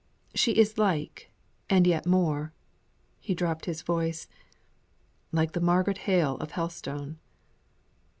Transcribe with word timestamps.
She 0.33 0.53
is 0.53 0.79
like, 0.79 1.31
and 1.69 1.85
yet 1.85 2.07
more," 2.07 2.53
he 3.19 3.35
dropped 3.35 3.65
his 3.65 3.83
voice, 3.83 4.27
"like 5.31 5.51
the 5.51 5.61
Margaret 5.61 5.99
Hale 6.09 6.37
of 6.37 6.53
Helstone." 6.53 7.17